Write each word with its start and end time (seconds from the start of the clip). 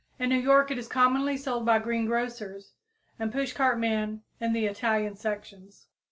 In 0.17 0.29
New 0.29 0.39
York 0.39 0.71
it 0.71 0.79
is 0.79 0.87
commonly 0.87 1.37
sold 1.37 1.63
by 1.63 1.77
greengrocers 1.77 2.71
and 3.19 3.31
pushcart 3.31 3.77
men 3.77 4.23
in 4.39 4.51
the 4.51 4.65
Italian 4.65 5.15
sections. 5.15 5.85